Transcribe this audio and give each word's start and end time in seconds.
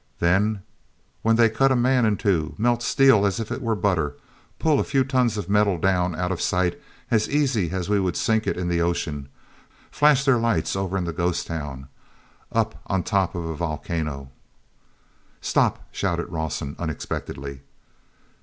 "Then, 0.17 0.63
when 1.21 1.35
they 1.35 1.47
cut 1.47 1.71
a 1.71 1.75
man 1.75 2.07
in 2.07 2.17
two, 2.17 2.55
melt 2.57 2.81
steel 2.81 3.23
as 3.23 3.39
if 3.39 3.51
it 3.51 3.61
were 3.61 3.75
butter, 3.75 4.17
pull 4.57 4.79
a 4.79 4.83
few 4.83 5.03
tons 5.03 5.37
of 5.37 5.47
metal 5.47 5.77
down 5.77 6.15
out 6.15 6.31
of 6.31 6.41
sight 6.41 6.81
as 7.11 7.29
easy 7.29 7.69
as 7.69 7.87
we 7.87 7.99
would 7.99 8.17
sink 8.17 8.47
it 8.47 8.57
in 8.57 8.67
the 8.67 8.81
ocean, 8.81 9.29
flash 9.91 10.25
their 10.25 10.37
lights 10.39 10.75
over 10.75 10.97
in 10.97 11.03
the 11.03 11.13
ghost 11.13 11.45
town, 11.45 11.87
up 12.51 12.81
on 12.87 13.03
top 13.03 13.35
of 13.35 13.45
a 13.45 13.53
volcano—" 13.53 14.31
"Stop!" 15.39 15.87
shouted 15.91 16.29
Rawson 16.31 16.75
unexpectedly. 16.79 17.61